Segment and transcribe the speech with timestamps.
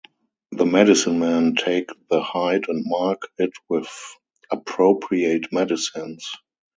[0.51, 3.87] The medicine-men take the hide and mark it with
[4.49, 6.27] appropriate medicines.